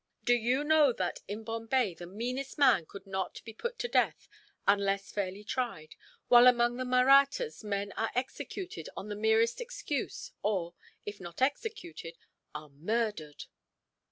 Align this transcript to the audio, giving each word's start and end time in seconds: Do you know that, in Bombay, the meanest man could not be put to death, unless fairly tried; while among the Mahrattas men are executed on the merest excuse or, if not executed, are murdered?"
Do 0.23 0.33
you 0.33 0.63
know 0.63 0.91
that, 0.93 1.19
in 1.27 1.43
Bombay, 1.43 1.93
the 1.93 2.07
meanest 2.07 2.57
man 2.57 2.87
could 2.87 3.05
not 3.05 3.39
be 3.45 3.53
put 3.53 3.77
to 3.77 3.87
death, 3.87 4.27
unless 4.67 5.11
fairly 5.11 5.43
tried; 5.43 5.93
while 6.27 6.47
among 6.47 6.77
the 6.77 6.85
Mahrattas 6.85 7.63
men 7.63 7.91
are 7.91 8.09
executed 8.15 8.89
on 8.97 9.09
the 9.09 9.15
merest 9.15 9.61
excuse 9.61 10.31
or, 10.41 10.73
if 11.05 11.19
not 11.19 11.39
executed, 11.39 12.17
are 12.55 12.69
murdered?" 12.69 13.45